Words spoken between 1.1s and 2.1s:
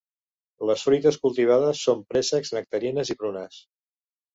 cultivades son